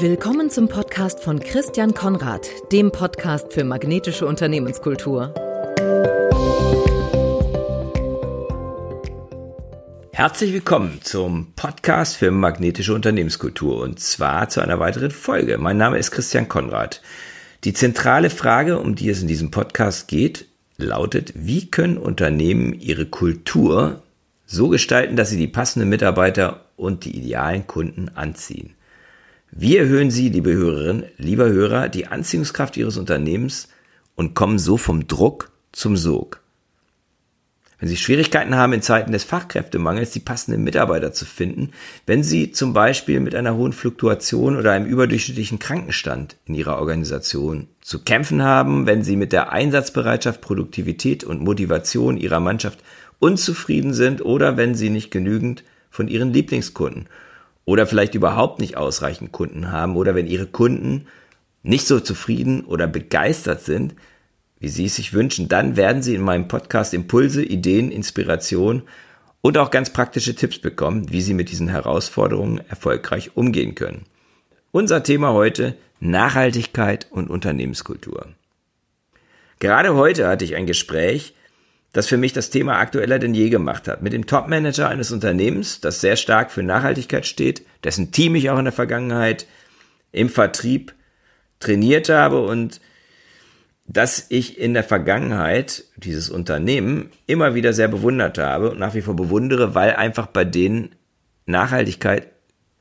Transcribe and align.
Willkommen 0.00 0.48
zum 0.48 0.68
Podcast 0.68 1.18
von 1.24 1.40
Christian 1.40 1.92
Konrad, 1.92 2.48
dem 2.70 2.92
Podcast 2.92 3.52
für 3.52 3.64
magnetische 3.64 4.26
Unternehmenskultur. 4.26 5.34
Herzlich 10.12 10.52
willkommen 10.52 11.00
zum 11.02 11.52
Podcast 11.56 12.16
für 12.16 12.30
magnetische 12.30 12.94
Unternehmenskultur 12.94 13.82
und 13.82 13.98
zwar 13.98 14.48
zu 14.48 14.60
einer 14.60 14.78
weiteren 14.78 15.10
Folge. 15.10 15.58
Mein 15.58 15.78
Name 15.78 15.98
ist 15.98 16.12
Christian 16.12 16.46
Konrad. 16.46 17.02
Die 17.64 17.72
zentrale 17.72 18.30
Frage, 18.30 18.78
um 18.78 18.94
die 18.94 19.08
es 19.08 19.20
in 19.20 19.26
diesem 19.26 19.50
Podcast 19.50 20.06
geht, 20.06 20.46
lautet, 20.76 21.32
wie 21.34 21.72
können 21.72 21.98
Unternehmen 21.98 22.72
ihre 22.72 23.06
Kultur 23.06 24.04
so 24.46 24.68
gestalten, 24.68 25.16
dass 25.16 25.30
sie 25.30 25.38
die 25.38 25.48
passenden 25.48 25.88
Mitarbeiter 25.88 26.66
und 26.76 27.04
die 27.04 27.16
idealen 27.16 27.66
Kunden 27.66 28.12
anziehen. 28.14 28.74
Wie 29.50 29.78
erhöhen 29.78 30.10
Sie, 30.10 30.28
liebe 30.28 30.52
Hörerinnen, 30.52 31.04
lieber 31.16 31.48
Hörer, 31.48 31.88
die 31.88 32.06
Anziehungskraft 32.06 32.76
Ihres 32.76 32.98
Unternehmens 32.98 33.68
und 34.14 34.34
kommen 34.34 34.58
so 34.58 34.76
vom 34.76 35.06
Druck 35.06 35.50
zum 35.72 35.96
Sog. 35.96 36.40
Wenn 37.78 37.88
Sie 37.88 37.96
Schwierigkeiten 37.96 38.56
haben, 38.56 38.72
in 38.74 38.82
Zeiten 38.82 39.12
des 39.12 39.24
Fachkräftemangels 39.24 40.10
die 40.10 40.20
passenden 40.20 40.64
Mitarbeiter 40.64 41.12
zu 41.12 41.24
finden, 41.24 41.70
wenn 42.04 42.22
Sie 42.22 42.52
zum 42.52 42.74
Beispiel 42.74 43.20
mit 43.20 43.34
einer 43.34 43.54
hohen 43.54 43.72
Fluktuation 43.72 44.56
oder 44.56 44.72
einem 44.72 44.86
überdurchschnittlichen 44.86 45.60
Krankenstand 45.60 46.36
in 46.44 46.54
Ihrer 46.54 46.78
Organisation 46.78 47.68
zu 47.80 48.00
kämpfen 48.00 48.42
haben, 48.42 48.86
wenn 48.86 49.02
Sie 49.02 49.16
mit 49.16 49.32
der 49.32 49.50
Einsatzbereitschaft, 49.50 50.40
Produktivität 50.42 51.24
und 51.24 51.40
Motivation 51.40 52.18
Ihrer 52.18 52.40
Mannschaft 52.40 52.80
unzufrieden 53.18 53.94
sind 53.94 54.22
oder 54.22 54.56
wenn 54.56 54.74
Sie 54.74 54.90
nicht 54.90 55.10
genügend 55.10 55.64
von 55.90 56.08
Ihren 56.08 56.34
Lieblingskunden 56.34 57.08
oder 57.68 57.86
vielleicht 57.86 58.14
überhaupt 58.14 58.60
nicht 58.60 58.78
ausreichend 58.78 59.30
Kunden 59.30 59.70
haben 59.70 59.94
oder 59.94 60.14
wenn 60.14 60.26
Ihre 60.26 60.46
Kunden 60.46 61.06
nicht 61.62 61.86
so 61.86 62.00
zufrieden 62.00 62.64
oder 62.64 62.86
begeistert 62.86 63.60
sind, 63.60 63.94
wie 64.58 64.70
Sie 64.70 64.86
es 64.86 64.96
sich 64.96 65.12
wünschen, 65.12 65.48
dann 65.48 65.76
werden 65.76 66.00
Sie 66.00 66.14
in 66.14 66.22
meinem 66.22 66.48
Podcast 66.48 66.94
Impulse, 66.94 67.44
Ideen, 67.44 67.92
Inspiration 67.92 68.84
und 69.42 69.58
auch 69.58 69.70
ganz 69.70 69.90
praktische 69.90 70.34
Tipps 70.34 70.58
bekommen, 70.58 71.12
wie 71.12 71.20
Sie 71.20 71.34
mit 71.34 71.50
diesen 71.50 71.68
Herausforderungen 71.68 72.62
erfolgreich 72.70 73.36
umgehen 73.36 73.74
können. 73.74 74.06
Unser 74.70 75.02
Thema 75.02 75.34
heute 75.34 75.76
Nachhaltigkeit 76.00 77.06
und 77.10 77.28
Unternehmenskultur. 77.28 78.28
Gerade 79.58 79.94
heute 79.94 80.26
hatte 80.26 80.46
ich 80.46 80.56
ein 80.56 80.66
Gespräch, 80.66 81.34
das 81.92 82.06
für 82.06 82.16
mich 82.16 82.32
das 82.32 82.50
Thema 82.50 82.78
aktueller 82.78 83.18
denn 83.18 83.34
je 83.34 83.48
gemacht 83.48 83.88
hat. 83.88 84.02
Mit 84.02 84.12
dem 84.12 84.26
Topmanager 84.26 84.88
eines 84.88 85.10
Unternehmens, 85.10 85.80
das 85.80 86.00
sehr 86.00 86.16
stark 86.16 86.50
für 86.50 86.62
Nachhaltigkeit 86.62 87.26
steht, 87.26 87.64
dessen 87.84 88.12
Team 88.12 88.34
ich 88.34 88.50
auch 88.50 88.58
in 88.58 88.64
der 88.64 88.72
Vergangenheit 88.72 89.46
im 90.12 90.28
Vertrieb 90.28 90.94
trainiert 91.60 92.08
habe 92.08 92.44
und 92.44 92.80
dass 93.86 94.26
ich 94.28 94.58
in 94.58 94.74
der 94.74 94.84
Vergangenheit 94.84 95.84
dieses 95.96 96.28
Unternehmen 96.28 97.10
immer 97.26 97.54
wieder 97.54 97.72
sehr 97.72 97.88
bewundert 97.88 98.36
habe 98.36 98.70
und 98.70 98.78
nach 98.78 98.94
wie 98.94 99.00
vor 99.00 99.16
bewundere, 99.16 99.74
weil 99.74 99.96
einfach 99.96 100.26
bei 100.26 100.44
denen 100.44 100.94
Nachhaltigkeit 101.46 102.28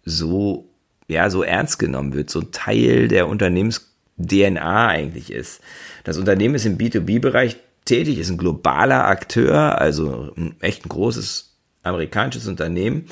so, 0.03 0.69
ja, 1.07 1.29
so 1.29 1.43
ernst 1.43 1.79
genommen 1.79 2.13
wird, 2.13 2.29
so 2.29 2.41
ein 2.41 2.51
Teil 2.51 3.07
der 3.07 3.29
Unternehmens-DNA 3.29 4.87
eigentlich 4.87 5.31
ist. 5.31 5.61
Das 6.03 6.17
Unternehmen 6.17 6.55
ist 6.55 6.65
im 6.65 6.77
B2B-Bereich 6.77 7.57
tätig, 7.87 8.19
ist 8.19 8.29
ein 8.29 8.37
globaler 8.37 9.05
Akteur, 9.05 9.79
also 9.79 10.33
echt 10.59 10.85
ein 10.85 10.89
großes 10.89 11.57
amerikanisches 11.83 12.47
Unternehmen 12.47 13.05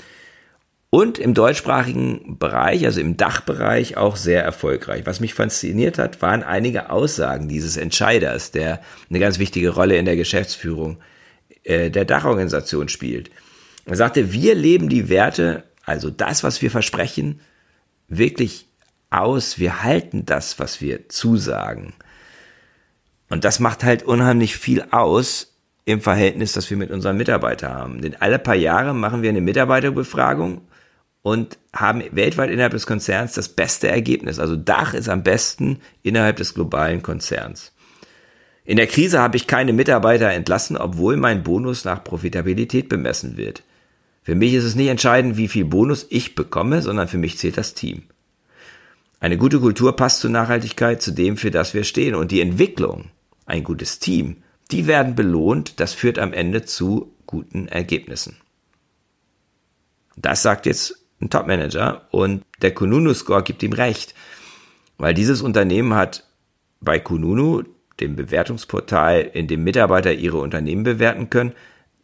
und 0.95 1.17
im 1.17 1.33
deutschsprachigen 1.33 2.37
Bereich, 2.39 2.85
also 2.85 3.01
im 3.01 3.17
Dachbereich, 3.17 3.97
auch 3.97 4.15
sehr 4.15 4.43
erfolgreich. 4.43 5.05
Was 5.05 5.19
mich 5.19 5.33
fasziniert 5.33 5.97
hat, 5.97 6.21
waren 6.21 6.41
einige 6.41 6.89
Aussagen 6.89 7.49
dieses 7.49 7.75
Entscheiders, 7.75 8.51
der 8.51 8.81
eine 9.09 9.19
ganz 9.19 9.37
wichtige 9.37 9.71
Rolle 9.71 9.97
in 9.97 10.05
der 10.05 10.15
Geschäftsführung 10.15 10.99
äh, 11.63 11.89
der 11.89 12.05
Dachorganisation 12.05 12.87
spielt. 12.87 13.29
Er 13.85 13.97
sagte, 13.97 14.31
wir 14.31 14.55
leben 14.55 14.87
die 14.87 15.09
Werte, 15.09 15.65
also 15.83 16.09
das, 16.09 16.45
was 16.45 16.61
wir 16.61 16.71
versprechen, 16.71 17.41
wirklich 18.07 18.67
aus. 19.09 19.59
Wir 19.59 19.83
halten 19.83 20.25
das, 20.25 20.59
was 20.59 20.79
wir 20.79 21.09
zusagen. 21.09 21.93
Und 23.29 23.43
das 23.43 23.59
macht 23.59 23.83
halt 23.83 24.03
unheimlich 24.03 24.57
viel 24.57 24.83
aus 24.91 25.53
im 25.85 26.01
Verhältnis, 26.01 26.53
das 26.53 26.69
wir 26.69 26.77
mit 26.77 26.91
unseren 26.91 27.17
Mitarbeitern 27.17 27.73
haben. 27.73 28.01
Denn 28.01 28.15
alle 28.19 28.39
paar 28.39 28.55
Jahre 28.55 28.93
machen 28.93 29.21
wir 29.21 29.29
eine 29.29 29.41
Mitarbeiterbefragung 29.41 30.61
und 31.21 31.57
haben 31.73 32.03
weltweit 32.11 32.51
innerhalb 32.51 32.73
des 32.73 32.85
Konzerns 32.85 33.33
das 33.33 33.49
beste 33.49 33.87
Ergebnis. 33.87 34.39
Also 34.39 34.55
Dach 34.55 34.93
ist 34.93 35.09
am 35.09 35.23
besten 35.23 35.79
innerhalb 36.03 36.37
des 36.37 36.53
globalen 36.53 37.01
Konzerns. 37.01 37.71
In 38.63 38.77
der 38.77 38.87
Krise 38.87 39.19
habe 39.19 39.37
ich 39.37 39.45
keine 39.45 39.73
Mitarbeiter 39.73 40.31
entlassen, 40.31 40.75
obwohl 40.75 41.17
mein 41.17 41.43
Bonus 41.43 41.85
nach 41.85 42.03
Profitabilität 42.03 42.89
bemessen 42.89 43.37
wird. 43.37 43.63
Für 44.23 44.33
mich 44.33 44.55
ist 44.55 44.63
es 44.63 44.75
nicht 44.75 44.87
entscheidend, 44.87 45.37
wie 45.37 45.47
viel 45.47 45.65
Bonus 45.65 46.07
ich 46.09 46.33
bekomme, 46.33 46.81
sondern 46.81 47.07
für 47.07 47.19
mich 47.19 47.37
zählt 47.37 47.57
das 47.57 47.75
Team. 47.75 48.03
Eine 49.19 49.37
gute 49.37 49.59
Kultur 49.59 49.95
passt 49.95 50.19
zur 50.19 50.31
Nachhaltigkeit, 50.31 51.01
zu 51.01 51.11
dem, 51.11 51.37
für 51.37 51.51
das 51.51 51.75
wir 51.75 51.83
stehen. 51.83 52.15
Und 52.15 52.31
die 52.31 52.41
Entwicklung, 52.41 53.05
ein 53.45 53.63
gutes 53.63 53.99
Team, 53.99 54.37
die 54.71 54.87
werden 54.87 55.15
belohnt. 55.15 55.79
Das 55.79 55.93
führt 55.93 56.19
am 56.19 56.33
Ende 56.33 56.65
zu 56.65 57.13
guten 57.25 57.67
Ergebnissen. 57.67 58.37
Das 60.15 60.41
sagt 60.41 60.65
jetzt 60.65 60.97
ein 61.21 61.29
Topmanager 61.29 62.07
und 62.11 62.43
der 62.61 62.73
Kununu 62.73 63.13
Score 63.13 63.43
gibt 63.43 63.63
ihm 63.63 63.73
recht, 63.73 64.15
weil 64.97 65.13
dieses 65.13 65.41
Unternehmen 65.41 65.93
hat 65.93 66.25
bei 66.81 66.99
Kununu, 66.99 67.63
dem 67.99 68.15
Bewertungsportal, 68.15 69.21
in 69.21 69.47
dem 69.47 69.63
Mitarbeiter 69.63 70.13
ihre 70.13 70.37
Unternehmen 70.37 70.83
bewerten 70.83 71.29
können, 71.29 71.53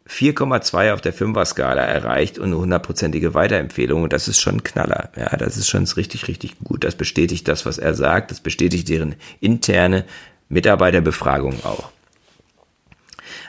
4,2 0.08 0.92
auf 0.92 1.00
der 1.00 1.14
5er 1.14 1.44
Skala 1.44 1.82
erreicht 1.82 2.38
und 2.38 2.46
eine 2.46 2.58
hundertprozentige 2.58 3.34
Weiterempfehlung. 3.34 4.02
Und 4.02 4.12
das 4.12 4.26
ist 4.26 4.40
schon 4.40 4.56
ein 4.56 4.64
Knaller. 4.64 5.10
Ja, 5.16 5.36
das 5.36 5.56
ist 5.56 5.68
schon 5.68 5.84
richtig, 5.84 6.28
richtig 6.28 6.58
gut. 6.58 6.84
Das 6.84 6.96
bestätigt 6.96 7.46
das, 7.46 7.66
was 7.66 7.78
er 7.78 7.94
sagt. 7.94 8.30
Das 8.30 8.40
bestätigt 8.40 8.88
deren 8.88 9.14
interne 9.40 10.04
Mitarbeiterbefragung 10.52 11.64
auch. 11.64 11.90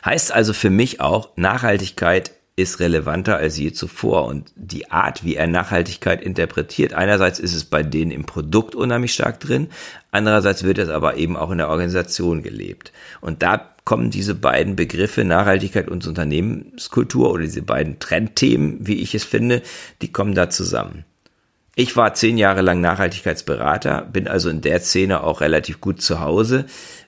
Heißt 0.06 0.32
also 0.32 0.54
für 0.54 0.70
mich 0.70 1.02
auch, 1.02 1.30
Nachhaltigkeit 1.36 2.32
ist 2.56 2.80
relevanter 2.80 3.38
als 3.38 3.58
je 3.58 3.74
zuvor 3.74 4.26
und 4.26 4.52
die 4.56 4.92
Art, 4.92 5.24
wie 5.24 5.36
er 5.36 5.48
Nachhaltigkeit 5.48 6.22
interpretiert. 6.22 6.94
Einerseits 6.94 7.40
ist 7.40 7.56
es 7.56 7.66
bei 7.66 7.84
denen 7.84 8.12
im 8.12 8.26
Produkt 8.26 8.76
unheimlich 8.76 9.14
stark 9.14 9.40
drin, 9.40 9.70
andererseits 10.12 10.64
wird 10.64 10.78
es 10.78 10.90
aber 10.90 11.18
eben 11.18 11.36
auch 11.36 11.52
in 11.52 11.58
der 11.58 11.70
Organisation 11.70 12.44
gelebt. 12.44 12.94
Und 13.22 13.42
da 13.42 13.70
kommen 13.86 14.12
diese 14.12 14.36
beiden 14.36 14.76
Begriffe 14.76 15.26
Nachhaltigkeit 15.26 15.90
und 15.90 16.06
Unternehmenskultur 16.08 17.32
oder 17.32 17.44
diese 17.44 17.64
beiden 17.64 18.00
Trendthemen, 18.00 18.86
wie 18.88 19.02
ich 19.02 19.16
es 19.16 19.24
finde, 19.24 19.62
die 20.02 20.12
kommen 20.12 20.36
da 20.36 20.50
zusammen. 20.50 21.06
Ich 21.76 21.96
war 21.96 22.14
zehn 22.14 22.38
Jahre 22.38 22.62
lang 22.62 22.82
Nachhaltigkeitsberater, 22.82 24.04
bin 24.04 24.28
also 24.28 24.50
in 24.50 24.62
der 24.62 24.80
Szene 24.80 25.24
auch 25.24 25.42
relativ 25.42 25.82
gut 25.82 26.02
zu 26.02 26.20
Hause, 26.20 26.66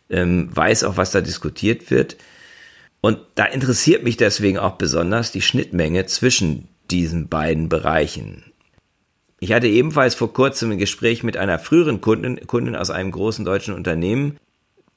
ähm, 0.10 0.50
weiß 0.56 0.84
auch, 0.86 0.98
was 0.98 1.12
da 1.12 1.22
diskutiert 1.22 1.92
wird 1.92 2.18
und 3.06 3.20
da 3.36 3.46
interessiert 3.46 4.04
mich 4.04 4.18
deswegen 4.18 4.58
auch 4.58 4.78
besonders 4.78 5.32
die 5.32 5.44
Schnittmenge 5.44 6.08
zwischen 6.08 6.70
diesen 6.90 7.28
beiden 7.28 7.70
Bereichen. 7.70 8.52
Ich 9.40 9.52
hatte 9.52 9.68
ebenfalls 9.68 10.16
vor 10.16 10.34
kurzem 10.34 10.72
ein 10.72 10.80
Gespräch 10.80 11.22
mit 11.22 11.38
einer 11.38 11.60
früheren 11.60 12.02
Kundin, 12.02 12.48
Kundin 12.48 12.76
aus 12.76 12.90
einem 12.90 13.12
großen 13.12 13.46
deutschen 13.46 13.76
Unternehmen, 13.76 14.38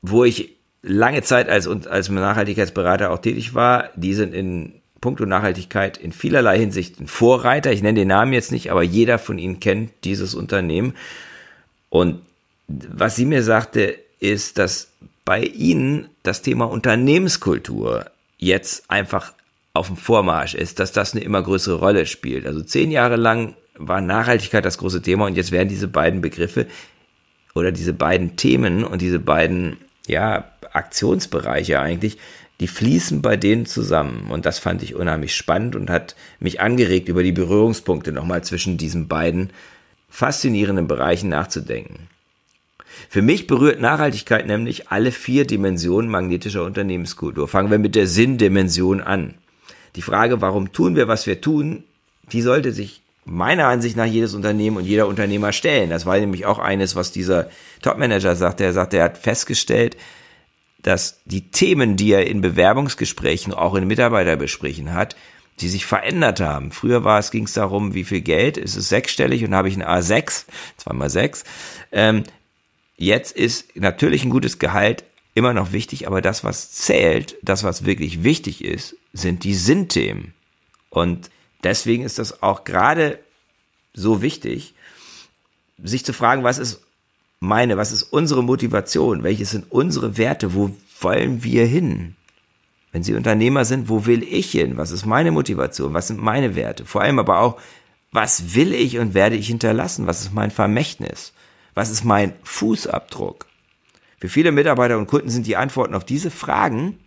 wo 0.00 0.24
ich 0.24 0.56
lange 0.80 1.20
Zeit 1.20 1.50
als, 1.50 1.68
als 1.68 2.08
Nachhaltigkeitsberater 2.08 3.10
auch 3.10 3.18
tätig 3.18 3.52
war. 3.52 3.90
Die 3.94 4.14
sind 4.14 4.32
in 4.32 4.80
puncto 5.00 5.26
Nachhaltigkeit 5.26 5.96
in 5.96 6.12
vielerlei 6.12 6.58
Hinsicht 6.58 7.00
ein 7.00 7.06
Vorreiter. 7.06 7.72
Ich 7.72 7.82
nenne 7.82 8.00
den 8.00 8.08
Namen 8.08 8.32
jetzt 8.32 8.52
nicht, 8.52 8.70
aber 8.70 8.82
jeder 8.82 9.18
von 9.18 9.38
Ihnen 9.38 9.60
kennt 9.60 9.92
dieses 10.04 10.34
Unternehmen. 10.34 10.94
Und 11.88 12.20
was 12.66 13.16
sie 13.16 13.24
mir 13.24 13.42
sagte, 13.42 13.98
ist, 14.20 14.58
dass 14.58 14.90
bei 15.24 15.42
Ihnen 15.42 16.08
das 16.22 16.42
Thema 16.42 16.64
Unternehmenskultur 16.66 18.10
jetzt 18.38 18.90
einfach 18.90 19.32
auf 19.74 19.86
dem 19.86 19.96
Vormarsch 19.96 20.54
ist, 20.54 20.80
dass 20.80 20.92
das 20.92 21.14
eine 21.14 21.22
immer 21.22 21.42
größere 21.42 21.78
Rolle 21.78 22.06
spielt. 22.06 22.46
Also 22.46 22.62
zehn 22.62 22.90
Jahre 22.90 23.16
lang 23.16 23.54
war 23.76 24.00
Nachhaltigkeit 24.00 24.64
das 24.64 24.78
große 24.78 25.02
Thema 25.02 25.26
und 25.26 25.36
jetzt 25.36 25.52
werden 25.52 25.68
diese 25.68 25.88
beiden 25.88 26.20
Begriffe 26.20 26.66
oder 27.54 27.72
diese 27.72 27.92
beiden 27.92 28.36
Themen 28.36 28.84
und 28.84 29.02
diese 29.02 29.20
beiden 29.20 29.78
ja, 30.06 30.50
Aktionsbereiche 30.72 31.80
eigentlich, 31.80 32.18
die 32.60 32.66
fließen 32.66 33.22
bei 33.22 33.36
denen 33.36 33.66
zusammen. 33.66 34.28
Und 34.30 34.46
das 34.46 34.58
fand 34.58 34.82
ich 34.82 34.94
unheimlich 34.94 35.36
spannend 35.36 35.76
und 35.76 35.90
hat 35.90 36.16
mich 36.40 36.60
angeregt, 36.60 37.08
über 37.08 37.22
die 37.22 37.32
Berührungspunkte 37.32 38.12
nochmal 38.12 38.42
zwischen 38.42 38.78
diesen 38.78 39.08
beiden 39.08 39.50
faszinierenden 40.08 40.88
Bereichen 40.88 41.28
nachzudenken. 41.28 42.08
Für 43.08 43.22
mich 43.22 43.46
berührt 43.46 43.80
Nachhaltigkeit 43.80 44.46
nämlich 44.46 44.88
alle 44.88 45.12
vier 45.12 45.46
Dimensionen 45.46 46.10
magnetischer 46.10 46.64
Unternehmenskultur. 46.64 47.46
Fangen 47.46 47.70
wir 47.70 47.78
mit 47.78 47.94
der 47.94 48.06
Sinndimension 48.06 49.00
an. 49.00 49.34
Die 49.94 50.02
Frage, 50.02 50.40
warum 50.40 50.72
tun 50.72 50.96
wir, 50.96 51.06
was 51.08 51.26
wir 51.26 51.40
tun, 51.40 51.84
die 52.32 52.42
sollte 52.42 52.72
sich 52.72 53.02
meiner 53.24 53.66
Ansicht 53.66 53.96
nach 53.96 54.06
jedes 54.06 54.34
Unternehmen 54.34 54.78
und 54.78 54.84
jeder 54.84 55.06
Unternehmer 55.06 55.52
stellen. 55.52 55.90
Das 55.90 56.06
war 56.06 56.18
nämlich 56.18 56.46
auch 56.46 56.58
eines, 56.58 56.96
was 56.96 57.12
dieser 57.12 57.50
Topmanager 57.82 58.34
sagte. 58.34 58.64
Er 58.64 58.72
sagte, 58.72 58.98
er 58.98 59.04
hat 59.04 59.18
festgestellt, 59.18 59.96
dass 60.82 61.20
die 61.24 61.50
Themen, 61.50 61.96
die 61.96 62.12
er 62.12 62.26
in 62.26 62.40
Bewerbungsgesprächen, 62.40 63.52
auch 63.52 63.74
in 63.74 63.86
Mitarbeiterbesprechen 63.86 64.92
hat, 64.92 65.16
die 65.60 65.68
sich 65.68 65.86
verändert 65.86 66.40
haben. 66.40 66.70
Früher 66.70 67.04
war 67.04 67.18
es, 67.18 67.30
ging 67.30 67.44
es 67.44 67.52
darum, 67.52 67.94
wie 67.94 68.04
viel 68.04 68.20
Geld, 68.20 68.56
ist 68.56 68.76
es 68.76 68.88
sechsstellig 68.88 69.44
und 69.44 69.54
habe 69.54 69.68
ich 69.68 69.76
ein 69.76 69.82
A6, 69.82 70.44
zweimal 70.76 71.10
sechs. 71.10 71.44
Ähm, 71.90 72.22
jetzt 72.96 73.36
ist 73.36 73.76
natürlich 73.76 74.24
ein 74.24 74.30
gutes 74.30 74.58
Gehalt 74.58 75.04
immer 75.34 75.54
noch 75.54 75.72
wichtig, 75.72 76.06
aber 76.06 76.20
das, 76.20 76.44
was 76.44 76.72
zählt, 76.72 77.36
das, 77.42 77.64
was 77.64 77.84
wirklich 77.84 78.22
wichtig 78.22 78.64
ist, 78.64 78.96
sind 79.12 79.44
die 79.44 79.54
Sinnthemen. 79.54 80.34
Und 80.90 81.30
deswegen 81.62 82.04
ist 82.04 82.18
das 82.18 82.42
auch 82.42 82.64
gerade 82.64 83.18
so 83.94 84.22
wichtig, 84.22 84.74
sich 85.82 86.04
zu 86.04 86.12
fragen, 86.12 86.44
was 86.44 86.58
ist 86.58 86.82
meine, 87.40 87.76
was 87.76 87.92
ist 87.92 88.04
unsere 88.04 88.42
Motivation, 88.42 89.22
welche 89.22 89.44
sind 89.44 89.70
unsere 89.70 90.16
Werte, 90.16 90.54
wo 90.54 90.76
wollen 91.00 91.44
wir 91.44 91.66
hin? 91.66 92.16
Wenn 92.92 93.02
Sie 93.02 93.14
Unternehmer 93.14 93.64
sind, 93.64 93.88
wo 93.88 94.06
will 94.06 94.22
ich 94.22 94.50
hin? 94.50 94.76
Was 94.76 94.90
ist 94.90 95.04
meine 95.04 95.30
Motivation? 95.30 95.94
Was 95.94 96.08
sind 96.08 96.20
meine 96.20 96.56
Werte? 96.56 96.84
Vor 96.84 97.02
allem 97.02 97.18
aber 97.18 97.40
auch, 97.40 97.60
was 98.12 98.54
will 98.54 98.72
ich 98.72 98.98
und 98.98 99.14
werde 99.14 99.36
ich 99.36 99.46
hinterlassen? 99.46 100.06
Was 100.06 100.22
ist 100.22 100.32
mein 100.32 100.50
Vermächtnis? 100.50 101.34
Was 101.74 101.90
ist 101.90 102.04
mein 102.04 102.32
Fußabdruck? 102.42 103.46
Für 104.18 104.28
viele 104.28 104.52
Mitarbeiter 104.52 104.98
und 104.98 105.06
Kunden 105.06 105.28
sind 105.28 105.46
die 105.46 105.56
Antworten 105.56 105.94
auf 105.94 106.04
diese 106.04 106.30
Fragen 106.30 106.98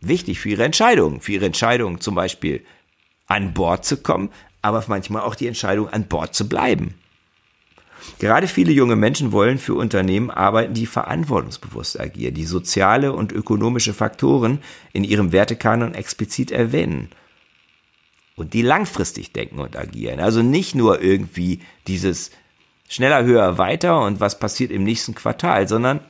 wichtig 0.00 0.40
für 0.40 0.50
ihre 0.50 0.64
Entscheidungen. 0.64 1.20
Für 1.20 1.32
ihre 1.32 1.46
Entscheidung 1.46 2.00
zum 2.00 2.14
Beispiel 2.14 2.64
an 3.26 3.54
Bord 3.54 3.84
zu 3.84 3.96
kommen, 3.96 4.30
aber 4.60 4.84
manchmal 4.88 5.22
auch 5.22 5.34
die 5.34 5.46
Entscheidung 5.46 5.88
an 5.88 6.08
Bord 6.08 6.34
zu 6.34 6.48
bleiben. 6.48 6.94
Gerade 8.18 8.48
viele 8.48 8.72
junge 8.72 8.96
Menschen 8.96 9.32
wollen 9.32 9.58
für 9.58 9.74
Unternehmen 9.74 10.30
arbeiten, 10.30 10.74
die 10.74 10.86
verantwortungsbewusst 10.86 11.98
agieren, 11.98 12.34
die 12.34 12.44
soziale 12.44 13.12
und 13.12 13.32
ökonomische 13.32 13.94
Faktoren 13.94 14.60
in 14.92 15.04
ihrem 15.04 15.32
Wertekanon 15.32 15.94
explizit 15.94 16.50
erwähnen 16.50 17.10
und 18.36 18.52
die 18.52 18.62
langfristig 18.62 19.32
denken 19.32 19.60
und 19.60 19.76
agieren. 19.76 20.20
Also 20.20 20.42
nicht 20.42 20.74
nur 20.74 21.00
irgendwie 21.00 21.60
dieses 21.86 22.30
schneller, 22.88 23.24
höher, 23.24 23.58
weiter 23.58 24.02
und 24.02 24.20
was 24.20 24.38
passiert 24.38 24.70
im 24.70 24.84
nächsten 24.84 25.14
Quartal, 25.14 25.68
sondern 25.68 26.00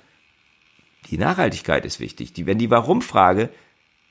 die 1.10 1.18
Nachhaltigkeit 1.18 1.84
ist 1.84 2.00
wichtig. 2.00 2.32
Die, 2.32 2.46
wenn 2.46 2.58
die 2.58 2.70
Warum-Frage 2.70 3.50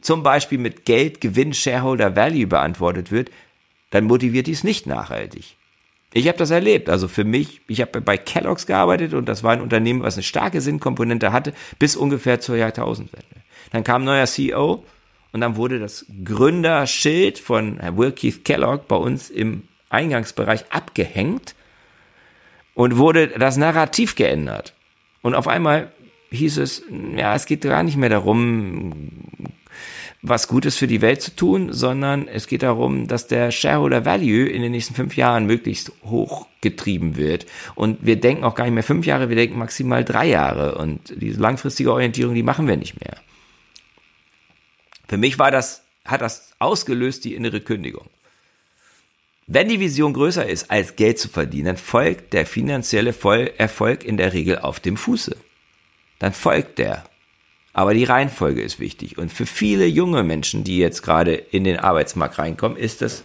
zum 0.02 0.24
Beispiel 0.24 0.58
mit 0.58 0.86
Geld, 0.86 1.22
Gewinn, 1.22 1.54
Shareholder 1.54 2.16
Value 2.16 2.48
beantwortet 2.48 3.12
wird, 3.12 3.32
dann 3.90 4.06
motiviert 4.06 4.48
dies 4.48 4.64
nicht 4.64 4.86
nachhaltig. 4.86 5.56
Ich 6.14 6.28
habe 6.28 6.38
das 6.38 6.52
erlebt. 6.52 6.90
Also 6.90 7.08
für 7.08 7.24
mich, 7.24 7.62
ich 7.68 7.82
habe 7.82 8.00
bei 8.02 8.18
Kellogg's 8.18 8.68
gearbeitet 8.68 9.14
und 9.14 9.28
das 9.28 9.44
war 9.44 9.52
ein 9.52 9.62
Unternehmen, 9.62 10.04
was 10.04 10.16
eine 10.16 10.24
starke 10.24 10.62
Sinnkomponente 10.62 11.32
hatte, 11.32 11.54
bis 11.80 11.96
ungefähr 11.96 12.40
zur 12.40 12.56
Jahrtausendwende. 12.56 13.28
Dann 13.72 13.84
kam 13.84 14.04
ein 14.04 14.06
neuer 14.06 14.28
CEO 14.28 14.86
und 15.32 15.42
dann 15.42 15.56
wurde 15.56 15.80
das 15.80 16.06
Gründerschild 16.24 17.40
von 17.40 17.80
Will 17.98 18.12
Keith 18.12 18.46
Kellogg 18.46 18.88
bei 18.88 18.96
uns 18.96 19.32
im 19.32 19.64
Eingangsbereich 19.90 20.66
abgehängt 20.70 21.56
und 22.76 22.98
wurde 22.98 23.28
das 23.28 23.58
Narrativ 23.58 24.16
geändert. 24.16 24.76
Und 25.22 25.34
auf 25.34 25.48
einmal 25.48 25.92
hieß 26.30 26.58
es, 26.58 26.84
ja, 27.16 27.34
es 27.36 27.46
geht 27.46 27.62
gar 27.62 27.84
nicht 27.84 27.98
mehr 27.98 28.10
darum, 28.10 29.10
was 30.26 30.48
Gutes 30.48 30.78
für 30.78 30.88
die 30.88 31.02
Welt 31.02 31.22
zu 31.22 31.36
tun, 31.36 31.74
sondern 31.74 32.30
es 32.30 32.48
geht 32.48 32.64
darum, 32.64 33.08
dass 33.08 33.28
der 33.28 33.52
Shareholder 33.52 34.06
Value 34.06 34.48
in 34.48 34.62
den 34.62 34.72
nächsten 34.72 34.96
fünf 34.96 35.18
Jahren 35.18 35.46
möglichst 35.46 35.92
hoch 36.06 36.48
getrieben 36.62 37.18
wird. 37.18 37.46
Und 37.76 38.06
wir 38.06 38.16
denken 38.16 38.46
auch 38.46 38.56
gar 38.56 38.64
nicht 38.64 38.74
mehr 38.74 38.84
fünf 38.84 39.06
Jahre, 39.06 39.28
wir 39.28 39.36
denken 39.36 39.60
maximal 39.60 40.06
drei 40.06 40.30
Jahre. 40.30 40.76
Und 40.76 41.14
diese 41.18 41.42
langfristige 41.42 41.92
Orientierung, 41.92 42.36
die 42.36 42.42
machen 42.42 42.70
wir 42.70 42.78
nicht 42.78 43.02
mehr. 43.02 43.18
Für 45.10 45.18
mich 45.18 45.38
war 45.38 45.52
das, 45.52 45.84
hat 46.06 46.22
das 46.22 46.54
ausgelöst 46.58 47.26
die 47.26 47.36
innere 47.36 47.60
Kündigung. 47.60 48.08
Wenn 49.46 49.68
die 49.68 49.82
Vision 49.82 50.14
größer 50.14 50.48
ist, 50.48 50.72
als 50.72 50.96
Geld 50.96 51.20
zu 51.20 51.28
verdienen, 51.28 51.66
dann 51.66 51.78
folgt 51.78 52.32
der 52.32 52.46
finanzielle 52.46 53.14
Erfolg 53.58 54.06
in 54.06 54.16
der 54.16 54.32
Regel 54.32 54.60
auf 54.60 54.80
dem 54.80 54.96
Fuße. 54.96 55.36
Dann 56.20 56.32
folgt 56.32 56.80
der. 56.80 57.04
Aber 57.74 57.96
die 57.96 58.04
Reihenfolge 58.04 58.62
ist 58.62 58.80
wichtig. 58.80 59.18
Und 59.18 59.34
für 59.34 59.48
viele 59.48 59.88
junge 59.88 60.24
Menschen, 60.24 60.64
die 60.64 60.78
jetzt 60.78 61.02
gerade 61.02 61.34
in 61.34 61.64
den 61.64 61.80
Arbeitsmarkt 61.80 62.38
reinkommen, 62.38 62.78
ist 62.78 63.02
das 63.02 63.24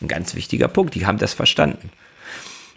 ein 0.00 0.08
ganz 0.08 0.36
wichtiger 0.36 0.68
Punkt. 0.68 0.94
Die 0.94 1.06
haben 1.06 1.18
das 1.18 1.34
verstanden. 1.34 1.90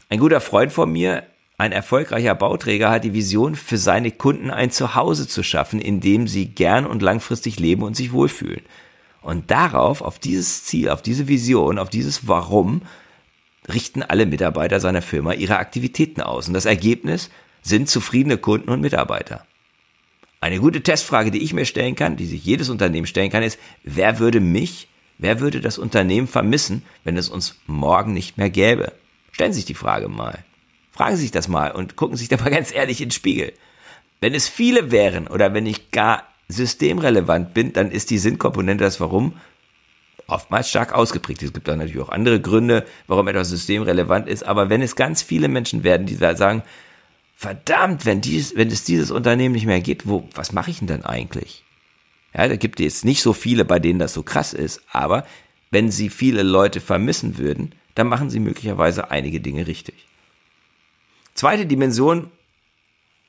Ein 0.10 0.20
guter 0.20 0.42
Freund 0.42 0.74
von 0.74 0.92
mir, 0.92 1.24
ein 1.60 1.72
erfolgreicher 1.72 2.34
Bauträger, 2.34 2.90
hat 2.90 3.04
die 3.04 3.14
Vision, 3.14 3.56
für 3.56 3.78
seine 3.78 4.12
Kunden 4.12 4.50
ein 4.50 4.72
Zuhause 4.72 5.28
zu 5.28 5.44
schaffen, 5.44 5.80
in 5.80 6.00
dem 6.00 6.28
sie 6.28 6.48
gern 6.48 6.86
und 6.86 7.02
langfristig 7.02 7.60
leben 7.60 7.84
und 7.84 7.96
sich 7.96 8.12
wohlfühlen. 8.12 8.62
Und 9.22 9.52
darauf, 9.52 10.02
auf 10.02 10.20
dieses 10.20 10.64
Ziel, 10.64 10.90
auf 10.90 11.02
diese 11.02 11.28
Vision, 11.28 11.78
auf 11.78 11.90
dieses 11.90 12.28
Warum, 12.28 12.82
richten 13.68 14.02
alle 14.02 14.26
Mitarbeiter 14.26 14.80
seiner 14.80 15.02
Firma 15.02 15.34
ihre 15.34 15.58
Aktivitäten 15.58 16.22
aus. 16.22 16.48
Und 16.48 16.54
das 16.54 16.66
Ergebnis 16.66 17.30
sind 17.62 17.90
zufriedene 17.90 18.38
Kunden 18.38 18.70
und 18.70 18.82
Mitarbeiter. 18.82 19.46
Eine 20.40 20.60
gute 20.60 20.84
Testfrage, 20.84 21.32
die 21.32 21.44
ich 21.44 21.54
mir 21.54 21.66
stellen 21.66 21.96
kann, 21.96 22.16
die 22.16 22.26
sich 22.26 22.46
jedes 22.46 22.70
Unternehmen 22.70 23.08
stellen 23.08 23.32
kann, 23.32 23.44
ist, 23.44 23.60
wer 23.84 24.20
würde 24.20 24.40
mich, 24.40 24.88
wer 25.18 25.40
würde 25.40 25.62
das 25.62 25.78
Unternehmen 25.78 26.28
vermissen, 26.28 26.84
wenn 27.04 27.18
es 27.18 27.30
uns 27.30 27.56
morgen 27.66 28.14
nicht 28.14 28.38
mehr 28.38 28.50
gäbe? 28.50 28.94
Stellen 29.32 29.54
Sie 29.54 29.60
sich 29.60 29.66
die 29.66 29.74
Frage 29.74 30.08
mal. 30.08 30.44
Fragen 30.92 31.16
Sie 31.16 31.24
sich 31.24 31.32
das 31.32 31.48
mal 31.48 31.72
und 31.72 31.96
gucken 31.96 32.16
Sie 32.16 32.22
sich 32.22 32.30
da 32.30 32.44
mal 32.44 32.50
ganz 32.52 32.74
ehrlich 32.74 33.02
ins 33.02 33.16
Spiegel. 33.16 33.54
Wenn 34.20 34.34
es 34.34 34.48
viele 34.48 34.92
wären 34.92 35.28
oder 35.28 35.54
wenn 35.54 35.66
ich 35.66 35.92
gar 35.92 36.24
systemrelevant 36.48 37.54
bin, 37.54 37.74
dann 37.74 37.92
ist 37.92 38.10
die 38.10 38.18
Sinnkomponente 38.18 38.84
das 38.84 39.00
Warum 39.00 39.34
oftmals 40.28 40.70
stark 40.70 40.94
ausgeprägt. 40.94 41.42
Es 41.44 41.54
gibt 41.54 41.68
dann 41.68 41.80
natürlich 41.80 42.02
auch 42.02 42.10
andere 42.10 42.40
Gründe, 42.42 42.86
warum 43.08 43.28
etwas 43.28 43.50
systemrelevant 43.50 44.28
ist, 44.28 44.44
aber 44.44 44.70
wenn 44.70 44.82
es 44.82 44.96
ganz 44.96 45.22
viele 45.22 45.48
Menschen 45.48 45.84
werden, 45.84 46.06
die 46.06 46.18
da 46.18 46.36
sagen, 46.36 46.64
verdammt, 47.38 48.06
wenn, 48.06 48.20
dies, 48.20 48.56
wenn 48.56 48.70
es 48.70 48.84
dieses 48.84 49.12
Unternehmen 49.12 49.54
nicht 49.54 49.68
mehr 49.68 49.80
gibt, 49.80 50.08
wo, 50.08 50.28
was 50.34 50.54
mache 50.54 50.72
ich 50.72 50.80
denn 50.80 50.88
dann 50.88 51.06
eigentlich? 51.06 51.64
Ja, 52.34 52.48
da 52.48 52.56
gibt 52.56 52.80
es 52.80 53.06
nicht 53.06 53.22
so 53.22 53.32
viele, 53.32 53.64
bei 53.64 53.78
denen 53.78 54.00
das 54.00 54.14
so 54.14 54.24
krass 54.24 54.54
ist, 54.54 54.82
aber 54.92 55.26
wenn 55.70 55.92
sie 55.92 56.10
viele 56.10 56.42
Leute 56.42 56.82
vermissen 56.82 57.38
würden, 57.38 57.76
dann 57.94 58.08
machen 58.08 58.32
sie 58.32 58.40
möglicherweise 58.40 59.12
einige 59.12 59.40
Dinge 59.40 59.68
richtig. 59.68 60.08
Zweite 61.36 61.68
Dimension 61.68 62.32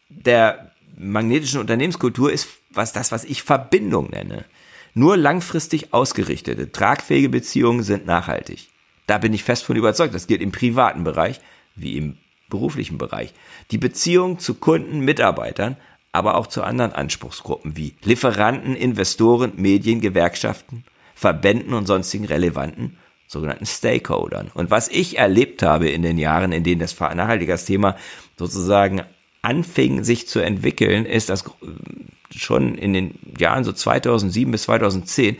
der 0.08 0.72
magnetischen 0.96 1.60
Unternehmenskultur 1.60 2.32
ist 2.32 2.48
was 2.70 2.94
das, 2.94 3.12
was 3.12 3.24
ich 3.24 3.42
Verbindung 3.42 4.10
nenne. 4.10 4.46
Nur 4.94 5.18
langfristig 5.18 5.92
ausgerichtete, 5.92 6.72
tragfähige 6.72 7.28
Beziehungen 7.28 7.82
sind 7.82 8.06
nachhaltig. 8.06 8.68
Da 9.06 9.18
bin 9.18 9.34
ich 9.34 9.44
fest 9.44 9.64
von 9.64 9.76
überzeugt. 9.76 10.14
Das 10.14 10.26
gilt 10.26 10.40
im 10.40 10.52
privaten 10.52 11.04
Bereich 11.04 11.40
wie 11.76 11.96
im 11.96 12.16
beruflichen 12.48 12.98
Bereich. 12.98 13.32
Die 13.70 13.78
Beziehung 13.78 14.38
zu 14.38 14.54
Kunden, 14.54 15.00
Mitarbeitern, 15.00 15.76
aber 16.12 16.36
auch 16.36 16.46
zu 16.46 16.62
anderen 16.62 16.92
Anspruchsgruppen 16.92 17.76
wie 17.76 17.94
Lieferanten, 18.02 18.74
Investoren, 18.74 19.52
Medien, 19.56 20.00
Gewerkschaften, 20.00 20.84
Verbänden 21.14 21.74
und 21.74 21.86
sonstigen 21.86 22.24
relevanten 22.24 22.96
sogenannten 23.28 23.66
Stakeholdern. 23.66 24.50
Und 24.54 24.70
was 24.70 24.88
ich 24.88 25.18
erlebt 25.18 25.62
habe 25.62 25.90
in 25.90 26.02
den 26.02 26.18
Jahren, 26.18 26.50
in 26.50 26.64
denen 26.64 26.80
das 26.80 26.98
Nachhaltigkeitsthema 26.98 27.96
sozusagen 28.38 29.02
anfing, 29.42 30.02
sich 30.02 30.26
zu 30.26 30.40
entwickeln, 30.40 31.04
ist, 31.04 31.28
dass 31.28 31.44
schon 32.34 32.76
in 32.76 32.94
den 32.94 33.18
Jahren 33.38 33.64
so 33.64 33.72
2007 33.72 34.50
bis 34.50 34.62
2010 34.64 35.36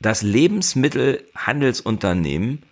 das 0.00 0.22
Lebensmittelhandelsunternehmen 0.22 2.62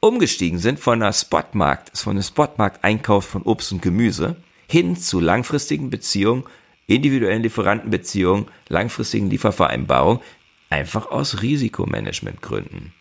umgestiegen 0.00 0.58
sind 0.58 0.80
von 0.80 1.02
einer 1.02 1.12
Spotmarkt, 1.12 1.96
von 1.96 2.12
einem 2.12 2.22
Spotmarkt-Einkauf 2.22 3.24
von 3.26 3.42
Obst 3.42 3.72
und 3.72 3.82
Gemüse 3.82 4.36
hin 4.66 4.96
zu 4.96 5.20
langfristigen 5.20 5.90
Beziehungen, 5.90 6.44
individuellen 6.86 7.42
Lieferantenbeziehungen, 7.42 8.46
langfristigen 8.68 9.30
Liefervereinbarungen, 9.30 10.22
einfach 10.70 11.10
aus 11.10 11.42
Risikomanagementgründen. 11.42 12.92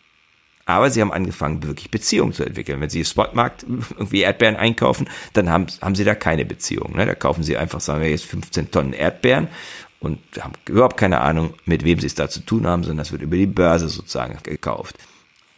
Aber 0.66 0.92
sie 0.92 1.02
haben 1.02 1.12
angefangen, 1.12 1.64
wirklich 1.64 1.90
Beziehungen 1.90 2.34
zu 2.34 2.44
entwickeln. 2.44 2.80
Wenn 2.80 2.90
sie 2.90 3.04
Spotmarkt 3.04 3.64
irgendwie 3.98 4.22
Erdbeeren 4.22 4.56
einkaufen, 4.56 5.10
dann 5.34 5.50
haben, 5.50 5.66
haben 5.82 5.96
sie 5.96 6.04
da 6.04 6.14
keine 6.14 6.46
Beziehung. 6.46 6.96
Ne? 6.96 7.06
Da 7.06 7.16
kaufen 7.16 7.44
sie 7.44 7.58
einfach, 7.58 7.80
sagen 7.80 8.02
wir 8.02 8.10
jetzt, 8.10 8.26
15 8.26 8.70
Tonnen 8.70 8.94
Erdbeeren 8.94 9.48
und 10.00 10.20
haben 10.40 10.54
überhaupt 10.68 10.98
keine 10.98 11.22
Ahnung, 11.22 11.54
mit 11.66 11.84
wem 11.84 12.00
sie 12.00 12.08
es 12.08 12.16
da 12.16 12.30
zu 12.30 12.42
tun 12.42 12.68
haben, 12.68 12.84
sondern 12.84 13.00
das 13.00 13.12
wird 13.12 13.24
über 13.24 13.36
die 13.36 13.48
Börse 13.48 13.90
sozusagen 13.90 14.38
gekauft. 14.44 14.96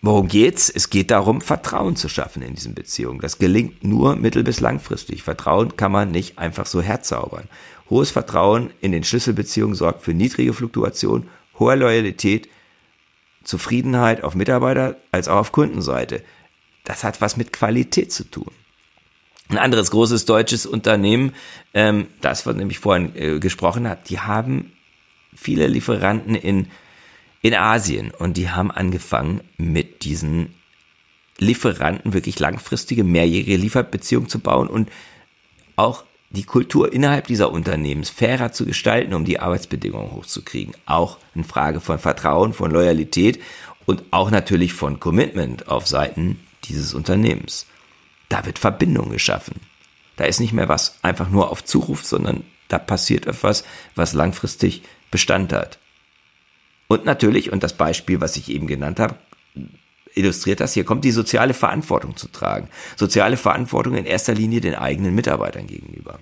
Worum 0.04 0.28
geht's? 0.28 0.70
Es 0.70 0.90
geht 0.90 1.12
darum, 1.12 1.42
Vertrauen 1.42 1.96
zu 1.96 2.10
schaffen 2.10 2.42
in 2.42 2.56
diesen 2.56 2.74
Beziehungen. 2.74 3.20
Das 3.20 3.38
gelingt 3.38 3.84
nur 3.84 4.16
mittel- 4.16 4.44
bis 4.44 4.60
langfristig. 4.60 5.22
Vertrauen 5.22 5.78
kann 5.78 5.92
man 5.92 6.10
nicht 6.10 6.40
einfach 6.40 6.66
so 6.66 6.82
herzaubern. 6.82 7.48
Hohes 7.90 8.10
Vertrauen 8.10 8.72
in 8.82 8.94
den 8.94 9.04
Schlüsselbeziehungen 9.04 9.76
sorgt 9.76 10.02
für 10.02 10.14
niedrige 10.14 10.54
Fluktuation, 10.54 11.28
hohe 11.60 11.76
Loyalität 11.76 12.50
Zufriedenheit 13.44 14.24
auf 14.24 14.36
Mitarbeiter 14.36 14.98
als 15.12 15.28
auch 15.28 15.38
auf 15.38 15.52
Kundenseite. 15.52 16.24
Das 16.84 17.04
hat 17.04 17.22
was 17.22 17.38
mit 17.38 17.54
Qualität 17.54 18.12
zu 18.12 18.24
tun. 18.24 18.52
Ein 19.50 19.58
anderes 19.58 19.92
großes 19.92 20.26
deutsches 20.26 20.66
Unternehmen, 20.66 21.34
ähm, 21.74 22.08
das 22.22 22.46
was 22.46 22.56
nämlich 22.56 22.80
vorhin 22.80 23.16
äh, 23.16 23.40
gesprochen 23.40 23.88
hat, 23.88 24.10
die 24.10 24.20
haben 24.20 24.72
viele 25.36 25.68
Lieferanten 25.68 26.36
in, 26.36 26.68
in 27.42 27.56
Asien 27.56 28.12
und 28.12 28.38
die 28.38 28.50
haben 28.50 28.72
angefangen 28.72 29.42
mit 29.58 30.04
diesen 30.04 30.56
Lieferanten 31.38 32.14
wirklich 32.14 32.40
langfristige, 32.40 33.04
mehrjährige 33.04 33.58
Lieferbeziehungen 33.58 34.30
zu 34.30 34.40
bauen 34.40 34.68
und 34.68 34.90
auch 35.76 36.04
die 36.30 36.44
Kultur 36.44 36.94
innerhalb 36.94 37.28
dieser 37.28 37.52
Unternehmens 37.52 38.10
fairer 38.10 38.52
zu 38.52 38.66
gestalten, 38.66 39.14
um 39.14 39.26
die 39.26 39.40
Arbeitsbedingungen 39.40 40.12
hochzukriegen. 40.12 40.76
Auch 40.86 41.18
eine 41.36 41.44
Frage 41.44 41.82
von 41.82 42.00
Vertrauen, 42.00 42.54
von 42.54 42.72
Loyalität 42.72 43.42
und 43.86 44.04
auch 44.12 44.32
natürlich 44.32 44.74
von 44.74 45.00
Commitment 45.00 45.68
auf 45.68 45.88
Seiten 45.88 46.40
dieses 46.66 46.94
Unternehmens. 46.94 47.66
Da 48.30 48.46
wird 48.46 48.60
Verbindung 48.60 49.10
geschaffen. 49.10 49.60
Da 50.16 50.26
ist 50.26 50.40
nicht 50.40 50.54
mehr 50.54 50.70
was 50.70 51.00
einfach 51.02 51.30
nur 51.30 51.52
auf 51.52 51.66
Zuruf, 51.66 52.06
sondern 52.06 52.44
da 52.68 52.78
passiert 52.80 53.26
etwas, 53.26 53.66
was 53.96 54.14
langfristig 54.14 54.84
Bestand 55.10 55.52
hat. 55.52 55.80
Und 56.92 57.06
natürlich, 57.06 57.54
und 57.54 57.64
das 57.64 57.72
Beispiel, 57.72 58.20
was 58.20 58.36
ich 58.36 58.50
eben 58.50 58.68
genannt 58.68 59.00
habe, 59.00 59.16
illustriert 60.14 60.60
das, 60.60 60.74
hier 60.74 60.84
kommt 60.84 61.06
die 61.06 61.12
soziale 61.12 61.54
Verantwortung 61.54 62.18
zu 62.18 62.28
tragen. 62.28 62.68
Soziale 62.98 63.38
Verantwortung 63.38 63.96
in 63.96 64.04
erster 64.04 64.34
Linie 64.34 64.60
den 64.60 64.76
eigenen 64.76 65.16
Mitarbeitern 65.16 65.68
gegenüber. 65.68 66.20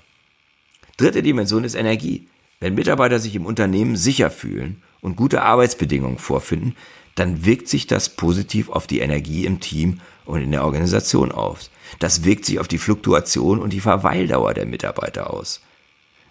Dritte 0.96 1.24
Dimension 1.24 1.64
ist 1.64 1.74
Energie. 1.74 2.28
Wenn 2.60 2.76
Mitarbeiter 2.76 3.18
sich 3.18 3.36
im 3.36 3.48
Unternehmen 3.48 3.96
sicher 3.96 4.30
fühlen 4.30 4.84
und 5.02 5.16
gute 5.16 5.42
Arbeitsbedingungen 5.42 6.20
vorfinden, 6.20 6.76
dann 7.16 7.46
wirkt 7.46 7.68
sich 7.68 7.88
das 7.88 8.10
positiv 8.10 8.70
auf 8.70 8.86
die 8.86 9.00
Energie 9.00 9.48
im 9.48 9.60
Team 9.62 10.02
und 10.26 10.40
in 10.40 10.52
der 10.52 10.66
Organisation 10.66 11.32
aus. 11.32 11.72
Das 11.98 12.26
wirkt 12.26 12.46
sich 12.46 12.60
auf 12.60 12.68
die 12.68 12.78
Fluktuation 12.78 13.58
und 13.58 13.74
die 13.74 13.82
Verweildauer 13.82 14.54
der 14.54 14.68
Mitarbeiter 14.68 15.34
aus. 15.34 15.62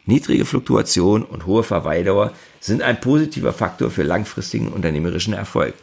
Niedrige 0.08 0.46
Fluktuation 0.46 1.22
und 1.22 1.44
hohe 1.44 1.62
Verweildauer 1.62 2.32
sind 2.60 2.80
ein 2.80 2.98
positiver 2.98 3.52
Faktor 3.52 3.90
für 3.90 4.04
langfristigen 4.04 4.68
unternehmerischen 4.68 5.34
Erfolg. 5.34 5.74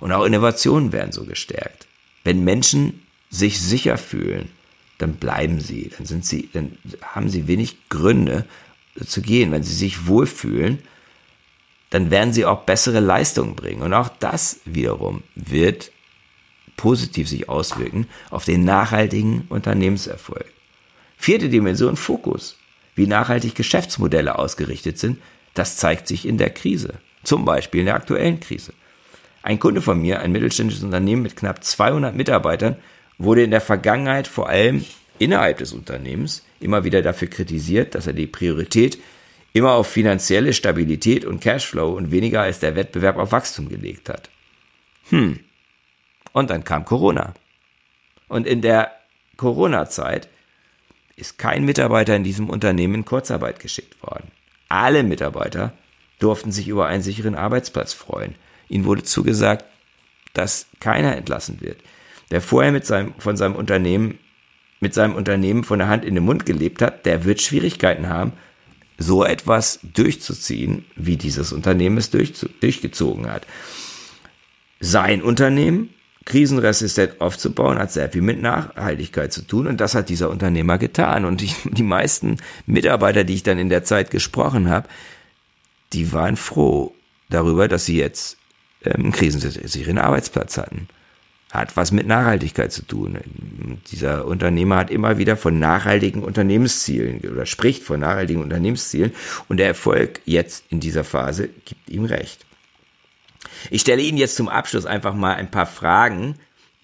Und 0.00 0.12
auch 0.12 0.26
Innovationen 0.26 0.92
werden 0.92 1.12
so 1.12 1.24
gestärkt. 1.24 1.86
Wenn 2.24 2.44
Menschen 2.44 3.06
sich 3.30 3.58
sicher 3.58 3.96
fühlen, 3.96 4.50
dann 4.98 5.14
bleiben 5.14 5.60
sie, 5.60 5.90
dann 5.96 6.04
sind 6.04 6.26
sie, 6.26 6.50
dann 6.52 6.76
haben 7.00 7.30
sie 7.30 7.48
wenig 7.48 7.88
Gründe 7.88 8.44
zu 9.06 9.22
gehen. 9.22 9.50
Wenn 9.50 9.62
sie 9.62 9.74
sich 9.74 10.06
wohlfühlen, 10.06 10.80
dann 11.88 12.10
werden 12.10 12.34
sie 12.34 12.44
auch 12.44 12.64
bessere 12.64 13.00
Leistungen 13.00 13.56
bringen. 13.56 13.80
Und 13.80 13.94
auch 13.94 14.10
das 14.20 14.60
wiederum 14.66 15.22
wird 15.34 15.90
positiv 16.76 17.30
sich 17.30 17.48
auswirken 17.48 18.08
auf 18.28 18.44
den 18.44 18.64
nachhaltigen 18.64 19.46
Unternehmenserfolg. 19.48 20.52
Vierte 21.16 21.48
Dimension, 21.48 21.96
Fokus. 21.96 22.58
Wie 22.98 23.06
nachhaltig 23.06 23.54
Geschäftsmodelle 23.54 24.36
ausgerichtet 24.40 24.98
sind, 24.98 25.18
das 25.54 25.76
zeigt 25.76 26.08
sich 26.08 26.26
in 26.26 26.36
der 26.36 26.50
Krise. 26.50 26.94
Zum 27.22 27.44
Beispiel 27.44 27.78
in 27.78 27.86
der 27.86 27.94
aktuellen 27.94 28.40
Krise. 28.40 28.72
Ein 29.40 29.60
Kunde 29.60 29.82
von 29.82 30.00
mir, 30.00 30.18
ein 30.18 30.32
mittelständisches 30.32 30.82
Unternehmen 30.82 31.22
mit 31.22 31.36
knapp 31.36 31.62
200 31.62 32.16
Mitarbeitern, 32.16 32.74
wurde 33.16 33.44
in 33.44 33.52
der 33.52 33.60
Vergangenheit 33.60 34.26
vor 34.26 34.48
allem 34.48 34.84
innerhalb 35.20 35.58
des 35.58 35.72
Unternehmens 35.72 36.44
immer 36.58 36.82
wieder 36.82 37.00
dafür 37.00 37.28
kritisiert, 37.28 37.94
dass 37.94 38.08
er 38.08 38.14
die 38.14 38.26
Priorität 38.26 38.98
immer 39.52 39.74
auf 39.74 39.86
finanzielle 39.86 40.52
Stabilität 40.52 41.24
und 41.24 41.40
Cashflow 41.40 41.92
und 41.92 42.10
weniger 42.10 42.42
als 42.42 42.58
der 42.58 42.74
Wettbewerb 42.74 43.16
auf 43.16 43.30
Wachstum 43.30 43.68
gelegt 43.68 44.08
hat. 44.08 44.28
Hm. 45.10 45.38
Und 46.32 46.50
dann 46.50 46.64
kam 46.64 46.84
Corona. 46.84 47.32
Und 48.26 48.44
in 48.48 48.60
der 48.60 48.90
Corona-Zeit 49.36 50.28
ist 51.18 51.38
kein 51.38 51.64
Mitarbeiter 51.64 52.14
in 52.16 52.24
diesem 52.24 52.48
Unternehmen 52.48 52.94
in 52.94 53.04
Kurzarbeit 53.04 53.60
geschickt 53.60 54.02
worden. 54.02 54.30
Alle 54.68 55.02
Mitarbeiter 55.02 55.72
durften 56.18 56.52
sich 56.52 56.68
über 56.68 56.86
einen 56.86 57.02
sicheren 57.02 57.34
Arbeitsplatz 57.34 57.92
freuen. 57.92 58.34
Ihnen 58.68 58.84
wurde 58.84 59.02
zugesagt, 59.02 59.64
dass 60.34 60.66
keiner 60.80 61.16
entlassen 61.16 61.60
wird. 61.60 61.78
Wer 62.28 62.40
vorher 62.40 62.72
mit 62.72 62.84
seinem, 62.84 63.14
von 63.18 63.36
seinem 63.36 63.56
Unternehmen, 63.56 64.18
mit 64.80 64.94
seinem 64.94 65.14
Unternehmen 65.14 65.64
von 65.64 65.78
der 65.78 65.88
Hand 65.88 66.04
in 66.04 66.14
den 66.14 66.24
Mund 66.24 66.46
gelebt 66.46 66.82
hat, 66.82 67.06
der 67.06 67.24
wird 67.24 67.40
Schwierigkeiten 67.40 68.08
haben, 68.08 68.32
so 68.98 69.24
etwas 69.24 69.80
durchzuziehen, 69.82 70.84
wie 70.96 71.16
dieses 71.16 71.52
Unternehmen 71.52 71.98
es 71.98 72.10
durch, 72.10 72.32
durchgezogen 72.60 73.30
hat. 73.30 73.46
Sein 74.80 75.22
Unternehmen 75.22 75.90
krisenresistent 76.28 77.22
aufzubauen, 77.22 77.78
hat 77.78 77.90
sehr 77.90 78.10
viel 78.10 78.20
mit 78.20 78.40
Nachhaltigkeit 78.40 79.32
zu 79.32 79.42
tun 79.42 79.66
und 79.66 79.80
das 79.80 79.94
hat 79.94 80.10
dieser 80.10 80.28
Unternehmer 80.28 80.76
getan. 80.76 81.24
Und 81.24 81.40
die, 81.40 81.50
die 81.64 81.82
meisten 81.82 82.36
Mitarbeiter, 82.66 83.24
die 83.24 83.34
ich 83.34 83.42
dann 83.42 83.58
in 83.58 83.70
der 83.70 83.82
Zeit 83.82 84.10
gesprochen 84.10 84.68
habe, 84.68 84.88
die 85.94 86.12
waren 86.12 86.36
froh 86.36 86.94
darüber, 87.30 87.66
dass 87.66 87.86
sie 87.86 87.96
jetzt 87.98 88.36
ähm, 88.84 89.10
krisensicheren 89.10 89.96
Arbeitsplatz 89.96 90.58
hatten. 90.58 90.88
Hat 91.50 91.78
was 91.78 91.92
mit 91.92 92.06
Nachhaltigkeit 92.06 92.72
zu 92.72 92.82
tun. 92.82 93.16
Dieser 93.90 94.26
Unternehmer 94.26 94.76
hat 94.76 94.90
immer 94.90 95.16
wieder 95.16 95.34
von 95.38 95.58
nachhaltigen 95.58 96.22
Unternehmenszielen 96.22 97.20
oder 97.20 97.46
spricht 97.46 97.84
von 97.84 98.00
nachhaltigen 98.00 98.42
Unternehmenszielen 98.42 99.12
und 99.48 99.56
der 99.56 99.68
Erfolg 99.68 100.20
jetzt 100.26 100.64
in 100.68 100.78
dieser 100.78 101.04
Phase 101.04 101.48
gibt 101.64 101.88
ihm 101.88 102.04
recht. 102.04 102.44
Ich 103.70 103.80
stelle 103.82 104.02
Ihnen 104.02 104.18
jetzt 104.18 104.36
zum 104.36 104.48
Abschluss 104.48 104.86
einfach 104.86 105.14
mal 105.14 105.34
ein 105.34 105.50
paar 105.50 105.66
Fragen, 105.66 106.36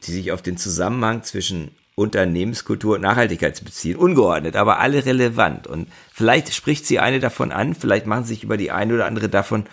die 0.07 0.13
sich 0.13 0.33
auf 0.33 0.43
den 0.43 0.57
Zusammenhang 0.57 1.23
zwischen 1.23 1.71
Unternehmenskultur 1.97 2.97
und 2.97 3.03
Nachhaltigkeit 3.03 3.63
beziehen. 3.65 3.97
Ungeordnet, 3.97 4.57
aber 4.57 4.81
alle 4.81 5.05
relevant. 5.07 5.67
Und 5.67 5.89
vielleicht 6.13 6.53
spricht 6.53 6.87
sie 6.87 6.99
eine 6.99 7.21
davon 7.21 7.53
an, 7.53 7.75
vielleicht 7.75 8.07
machen 8.07 8.25
Sie 8.25 8.35
sich 8.35 8.43
über 8.43 8.57
die 8.57 8.73
eine 8.73 8.95
oder 8.95 9.07
andere 9.07 9.29
davon 9.29 9.67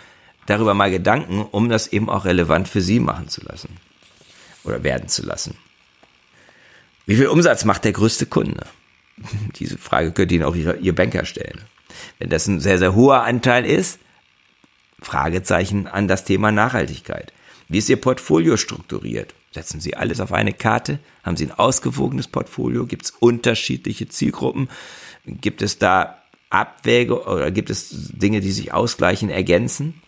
darüber 0.46 0.74
mal 0.74 0.90
Gedanken, 0.90 1.42
um 1.42 1.68
das 1.68 1.88
eben 1.88 2.08
auch 2.08 2.24
relevant 2.24 2.68
für 2.68 2.80
Sie 2.80 3.00
machen 3.00 3.28
zu 3.28 3.42
lassen. 3.42 3.76
Oder 4.64 4.84
werden 4.84 5.08
zu 5.08 5.24
lassen. 5.26 5.56
Wie 7.06 7.16
viel 7.16 7.26
Umsatz 7.26 7.64
macht 7.64 7.84
der 7.84 7.92
größte 7.92 8.26
Kunde? 8.26 8.66
Diese 9.56 9.76
Frage 9.78 10.12
könnt 10.12 10.30
Ihnen 10.30 10.44
auch 10.44 10.54
Ihr 10.54 10.94
Banker 10.94 11.24
stellen. 11.24 11.62
Wenn 12.18 12.30
das 12.30 12.46
ein 12.46 12.60
sehr, 12.60 12.78
sehr 12.78 12.94
hoher 12.94 13.24
Anteil 13.24 13.66
ist, 13.66 13.98
Fragezeichen 15.02 15.86
an 15.86 16.08
das 16.08 16.24
Thema 16.24 16.52
Nachhaltigkeit. 16.52 17.32
Wie 17.68 17.78
ist 17.78 17.88
Ihr 17.88 18.00
Portfolio 18.00 18.56
strukturiert? 18.56 19.34
Setzen 19.50 19.80
Sie 19.80 19.96
alles 19.96 20.20
auf 20.20 20.32
eine 20.32 20.52
Karte? 20.52 20.98
Haben 21.22 21.36
Sie 21.36 21.46
ein 21.46 21.52
ausgewogenes 21.52 22.28
Portfolio? 22.28 22.86
Gibt 22.86 23.04
es 23.04 23.10
unterschiedliche 23.10 24.08
Zielgruppen? 24.08 24.68
Gibt 25.26 25.62
es 25.62 25.78
da 25.78 26.22
Abwäge 26.50 27.22
oder 27.22 27.50
gibt 27.50 27.70
es 27.70 27.88
Dinge, 27.90 28.40
die 28.40 28.52
sich 28.52 28.72
ausgleichen, 28.72 29.30
ergänzen? 29.30 30.00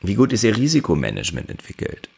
Wie 0.00 0.14
gut 0.14 0.32
ist 0.32 0.44
Ihr 0.44 0.56
Risikomanagement 0.56 1.48
entwickelt? 1.48 2.08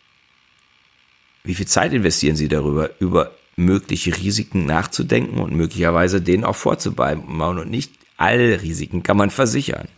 Wie 1.45 1.55
viel 1.55 1.67
Zeit 1.67 1.93
investieren 1.93 2.37
Sie 2.37 2.49
darüber, 2.49 2.91
über 2.99 3.33
mögliche 3.57 4.17
Risiken 4.17 4.65
nachzudenken 4.67 5.39
und 5.39 5.55
möglicherweise 5.55 6.21
denen 6.21 6.45
auch 6.45 6.57
vorzubauen 6.57 7.25
und 7.41 7.71
nicht 7.71 7.93
alle 8.17 8.63
Risiken 8.63 9.03
kann 9.03 9.17
man 9.17 9.31
versichern. 9.31 9.89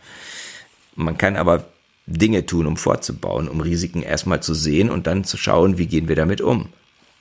Man 0.97 1.17
kann 1.17 1.35
aber 1.35 1.63
Dinge 2.07 2.45
tun, 2.45 2.65
um 2.65 2.75
vorzubauen, 2.75 3.47
um 3.47 3.61
Risiken 3.61 4.01
erstmal 4.01 4.41
zu 4.41 4.55
sehen 4.55 4.89
und 4.89 5.05
dann 5.05 5.23
zu 5.23 5.37
schauen, 5.37 5.77
wie 5.77 5.85
gehen 5.85 6.07
wir 6.07 6.15
damit 6.15 6.41
um. 6.41 6.69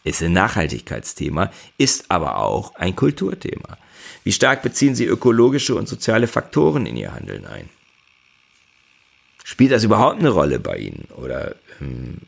Ist 0.03 0.23
ein 0.23 0.33
Nachhaltigkeitsthema, 0.33 1.51
ist 1.77 2.11
aber 2.11 2.39
auch 2.39 2.75
ein 2.77 2.97
Kulturthema. 2.97 3.77
Wie 4.25 4.33
stark 4.33 4.63
beziehen 4.63 4.95
Sie 4.95 5.05
ökologische 5.05 5.75
und 5.75 5.89
soziale 5.89 6.27
Faktoren 6.27 6.87
in 6.87 6.97
Ihr 6.97 7.13
Handeln 7.13 7.45
ein? 7.45 7.69
Spielt 9.45 9.73
das 9.73 9.85
überhaupt 9.85 10.21
eine 10.21 10.31
Rolle 10.31 10.59
bei 10.59 10.79
Ihnen? 10.79 11.09
Oder 11.17 11.55
ähm, 11.81 12.23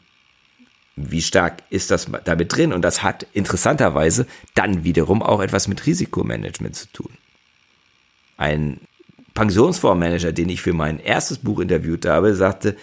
wie 0.96 1.22
stark 1.22 1.62
ist 1.70 1.90
das 1.90 2.08
damit 2.24 2.54
drin? 2.54 2.74
Und 2.74 2.82
das 2.82 3.02
hat 3.02 3.26
interessanterweise 3.32 4.26
dann 4.54 4.84
wiederum 4.84 5.22
auch 5.22 5.40
etwas 5.40 5.66
mit 5.66 5.86
Risikomanagement 5.86 6.76
zu 6.76 6.92
tun. 6.92 7.10
Ein 8.36 8.80
Pensionsfondsmanager, 9.38 10.32
den 10.32 10.48
ich 10.48 10.62
für 10.62 10.72
mein 10.72 10.98
erstes 10.98 11.38
Buch 11.38 11.60
interviewt 11.60 12.06
habe, 12.06 12.34
sagte, 12.34 12.76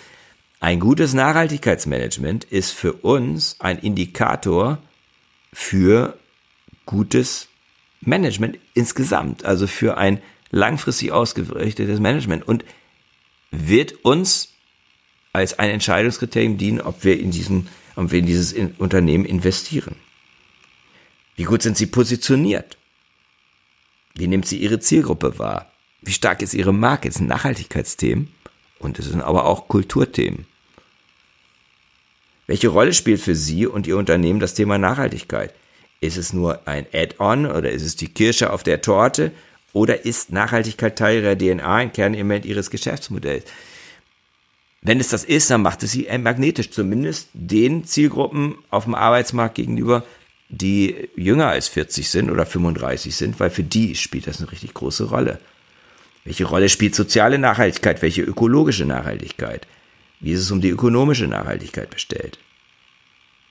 ein 0.61 0.79
gutes 0.79 1.13
Nachhaltigkeitsmanagement 1.13 2.45
ist 2.45 2.71
für 2.71 2.93
uns 2.93 3.57
ein 3.59 3.77
Indikator 3.77 4.77
für 5.51 6.17
gutes 6.85 7.49
Management 7.99 8.57
insgesamt, 8.73 9.43
also 9.43 9.67
für 9.67 9.97
ein 9.97 10.21
langfristig 10.49 11.11
ausgerichtetes 11.11 11.99
Management 11.99 12.47
und 12.47 12.63
wird 13.51 14.05
uns 14.05 14.53
als 15.33 15.59
ein 15.59 15.71
Entscheidungskriterium 15.71 16.57
dienen, 16.57 16.79
ob 16.79 17.03
wir 17.03 17.19
in 17.19 17.31
diesen, 17.31 17.67
ob 17.97 18.13
wir 18.13 18.19
in 18.19 18.27
dieses 18.27 18.53
Unternehmen 18.77 19.25
investieren. 19.25 19.97
Wie 21.35 21.43
gut 21.43 21.63
sind 21.63 21.75
sie 21.75 21.87
positioniert? 21.87 22.77
Wie 24.13 24.27
nimmt 24.27 24.45
sie 24.45 24.59
ihre 24.59 24.79
Zielgruppe 24.79 25.37
wahr? 25.37 25.69
Wie 26.05 26.11
stark 26.11 26.43
ist 26.43 26.53
ihre 26.53 26.71
Marke? 26.71 27.09
Es 27.09 27.15
sind 27.15 27.27
Nachhaltigkeitsthemen 27.27 28.27
und 28.77 28.99
es 28.99 29.05
sind 29.05 29.21
aber 29.21 29.45
auch 29.45 29.67
Kulturthemen. 29.67 30.45
Welche 32.45 32.67
Rolle 32.67 32.93
spielt 32.93 33.19
für 33.19 33.33
Sie 33.33 33.65
und 33.65 33.87
Ihr 33.87 33.97
Unternehmen 33.97 34.39
das 34.39 34.53
Thema 34.53 34.77
Nachhaltigkeit? 34.77 35.51
Ist 36.01 36.17
es 36.17 36.31
nur 36.31 36.67
ein 36.67 36.85
Add-on 36.93 37.47
oder 37.47 37.71
ist 37.71 37.81
es 37.81 37.95
die 37.95 38.07
Kirsche 38.09 38.53
auf 38.53 38.61
der 38.61 38.83
Torte 38.83 39.31
oder 39.73 40.05
ist 40.05 40.31
Nachhaltigkeit 40.31 40.95
Teil 40.95 41.23
Ihrer 41.23 41.35
DNA, 41.35 41.75
ein 41.75 41.91
Kernelement 41.91 42.45
Ihres 42.45 42.69
Geschäftsmodells? 42.69 43.45
Wenn 44.83 44.99
es 44.99 45.09
das 45.09 45.23
ist, 45.23 45.49
dann 45.49 45.63
macht 45.63 45.81
es 45.81 45.93
Sie 45.93 46.07
magnetisch, 46.19 46.69
zumindest 46.69 47.29
den 47.33 47.83
Zielgruppen 47.85 48.59
auf 48.69 48.83
dem 48.83 48.93
Arbeitsmarkt 48.93 49.55
gegenüber, 49.55 50.03
die 50.49 51.09
jünger 51.15 51.47
als 51.47 51.67
40 51.67 52.07
sind 52.07 52.29
oder 52.29 52.45
35 52.45 53.15
sind, 53.15 53.39
weil 53.39 53.49
für 53.49 53.63
die 53.63 53.95
spielt 53.95 54.27
das 54.27 54.37
eine 54.37 54.51
richtig 54.51 54.75
große 54.75 55.05
Rolle. 55.05 55.39
Welche 56.25 56.45
Rolle 56.45 56.69
spielt 56.69 56.95
soziale 56.95 57.37
Nachhaltigkeit? 57.37 58.01
Welche 58.01 58.23
ökologische 58.23 58.85
Nachhaltigkeit? 58.85 59.67
Wie 60.19 60.31
ist 60.31 60.41
es 60.41 60.51
um 60.51 60.59
die 60.59 60.69
ökonomische 60.69 61.27
Nachhaltigkeit 61.27 61.91
bestellt? 61.91 62.39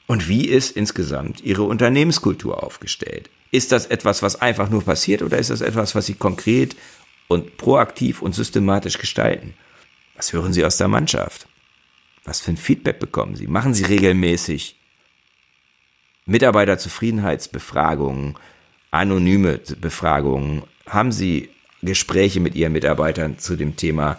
Und 0.06 0.28
wie 0.28 0.46
ist 0.46 0.76
insgesamt 0.76 1.40
Ihre 1.40 1.62
Unternehmenskultur 1.62 2.62
aufgestellt? 2.62 3.30
Ist 3.52 3.72
das 3.72 3.86
etwas, 3.86 4.22
was 4.22 4.40
einfach 4.40 4.68
nur 4.68 4.84
passiert 4.84 5.22
oder 5.22 5.38
ist 5.38 5.50
das 5.50 5.60
etwas, 5.60 5.94
was 5.94 6.06
Sie 6.06 6.14
konkret 6.14 6.74
und 7.28 7.56
proaktiv 7.56 8.20
und 8.20 8.34
systematisch 8.34 8.98
gestalten? 8.98 9.54
Was 10.16 10.32
hören 10.32 10.52
Sie 10.52 10.64
aus 10.64 10.76
der 10.76 10.88
Mannschaft? 10.88 11.46
Was 12.24 12.40
für 12.40 12.50
ein 12.50 12.56
Feedback 12.56 12.98
bekommen 12.98 13.36
Sie? 13.36 13.46
Machen 13.46 13.72
Sie 13.72 13.84
regelmäßig 13.84 14.76
Mitarbeiterzufriedenheitsbefragungen, 16.26 18.36
anonyme 18.90 19.60
Befragungen? 19.80 20.64
Haben 20.86 21.12
Sie 21.12 21.50
Gespräche 21.84 22.40
mit 22.40 22.54
Ihren 22.54 22.72
Mitarbeitern 22.72 23.38
zu 23.38 23.56
dem 23.56 23.76
Thema 23.76 24.18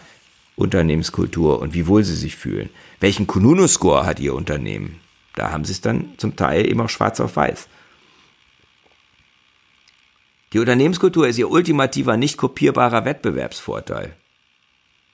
Unternehmenskultur 0.55 1.60
und 1.60 1.74
wie 1.74 1.88
wohl 1.88 2.03
sie 2.03 2.15
sich 2.15 2.36
fühlen? 2.36 2.69
Welchen 3.00 3.27
Kununu-Score 3.27 4.05
hat 4.05 4.19
Ihr 4.19 4.34
Unternehmen? 4.34 5.00
Da 5.36 5.51
haben 5.51 5.65
Sie 5.65 5.74
es 5.74 5.81
dann 5.81 6.13
zum 6.17 6.36
Teil 6.36 6.67
eben 6.67 6.81
auch 6.81 6.89
schwarz 6.89 7.19
auf 7.19 7.36
weiß. 7.36 7.67
Die 10.53 10.60
Unternehmenskultur 10.60 11.27
ist 11.27 11.38
Ihr 11.38 11.51
ultimativer, 11.51 12.15
nicht 12.15 12.38
kopierbarer 12.38 13.03
Wettbewerbsvorteil. 13.03 14.13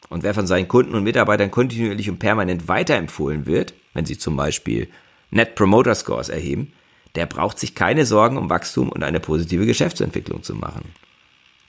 Und 0.09 0.23
wer 0.23 0.33
von 0.33 0.45
seinen 0.45 0.67
Kunden 0.67 0.93
und 0.93 1.03
Mitarbeitern 1.03 1.51
kontinuierlich 1.51 2.09
und 2.09 2.19
permanent 2.19 2.67
weiterempfohlen 2.67 3.45
wird, 3.45 3.73
wenn 3.93 4.05
sie 4.05 4.17
zum 4.17 4.35
Beispiel 4.35 4.89
Net 5.29 5.55
Promoter 5.55 5.95
Scores 5.95 6.29
erheben, 6.29 6.73
der 7.15 7.25
braucht 7.25 7.57
sich 7.57 7.75
keine 7.75 8.05
Sorgen 8.05 8.37
um 8.37 8.49
Wachstum 8.49 8.89
und 8.89 9.03
eine 9.03 9.19
positive 9.19 9.65
Geschäftsentwicklung 9.65 10.43
zu 10.43 10.53
machen. 10.53 10.93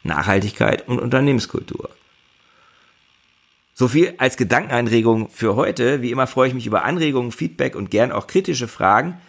Nachhaltigkeit 0.02 0.88
und 0.88 0.98
Unternehmenskultur. 0.98 1.90
So 3.74 3.88
viel 3.88 4.14
als 4.18 4.36
Gedankeneinregung 4.36 5.28
für 5.30 5.56
heute. 5.56 6.02
Wie 6.02 6.10
immer 6.10 6.26
freue 6.26 6.48
ich 6.48 6.54
mich 6.54 6.66
über 6.66 6.84
Anregungen, 6.84 7.32
Feedback 7.32 7.74
und 7.74 7.90
gern 7.90 8.12
auch 8.12 8.26
kritische 8.26 8.68
Fragen. 8.68 9.20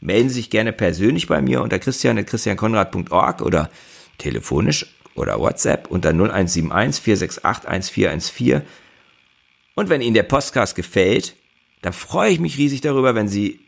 Melden 0.00 0.28
Sie 0.28 0.36
sich 0.36 0.50
gerne 0.50 0.72
persönlich 0.72 1.28
bei 1.28 1.40
mir 1.40 1.62
unter 1.62 1.78
christian.christiankonrad.org 1.78 3.42
oder 3.42 3.70
telefonisch 4.18 4.86
oder 5.14 5.38
WhatsApp 5.38 5.88
unter 5.88 6.10
0171 6.10 7.02
468 7.02 7.68
1414. 7.68 8.62
Und 9.74 9.88
wenn 9.88 10.02
Ihnen 10.02 10.14
der 10.14 10.24
Podcast 10.24 10.74
gefällt, 10.74 11.36
dann 11.80 11.92
freue 11.92 12.32
ich 12.32 12.40
mich 12.40 12.58
riesig 12.58 12.80
darüber, 12.80 13.14
wenn 13.14 13.28
Sie 13.28 13.60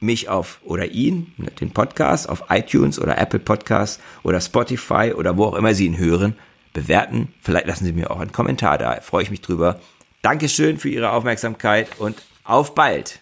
mich 0.00 0.28
auf 0.28 0.60
oder 0.64 0.86
ihn, 0.86 1.32
ne, 1.36 1.50
den 1.60 1.70
Podcast 1.70 2.28
auf 2.28 2.44
iTunes 2.50 2.98
oder 2.98 3.18
Apple 3.18 3.38
Podcasts 3.38 4.00
oder 4.22 4.40
Spotify 4.40 5.12
oder 5.16 5.36
wo 5.36 5.44
auch 5.44 5.54
immer 5.54 5.74
Sie 5.74 5.86
ihn 5.86 5.98
hören, 5.98 6.34
bewerten. 6.72 7.32
Vielleicht 7.40 7.66
lassen 7.66 7.84
Sie 7.84 7.92
mir 7.92 8.10
auch 8.10 8.20
einen 8.20 8.32
Kommentar 8.32 8.78
da. 8.78 9.00
Freue 9.00 9.22
ich 9.22 9.30
mich 9.30 9.40
drüber. 9.40 9.80
Dankeschön 10.22 10.78
für 10.78 10.88
Ihre 10.88 11.12
Aufmerksamkeit 11.12 11.88
und 11.98 12.16
auf 12.44 12.74
bald. 12.74 13.20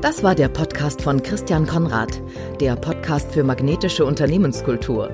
Das 0.00 0.22
war 0.22 0.34
der 0.34 0.48
Podcast 0.48 1.02
von 1.02 1.22
Christian 1.22 1.66
Konrad, 1.66 2.22
der 2.58 2.74
Podcast 2.76 3.32
für 3.32 3.44
magnetische 3.44 4.04
Unternehmenskultur. 4.04 5.10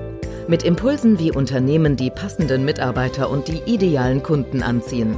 Mit 0.47 0.63
Impulsen, 0.63 1.19
wie 1.19 1.31
Unternehmen 1.31 1.97
die 1.97 2.09
passenden 2.09 2.63
Mitarbeiter 2.63 3.29
und 3.29 3.49
die 3.49 3.61
idealen 3.65 4.23
Kunden 4.23 4.63
anziehen. 4.63 5.17